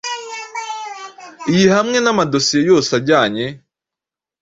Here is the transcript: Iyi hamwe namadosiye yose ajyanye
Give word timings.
Iyi 1.53 1.67
hamwe 1.75 1.97
namadosiye 2.01 2.61
yose 2.71 2.89
ajyanye 2.99 3.45